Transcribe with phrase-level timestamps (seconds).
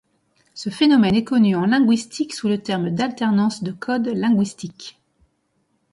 [0.55, 4.99] Ce phénomène est connu en linguistique sous le terme d'alternance de code linguistique.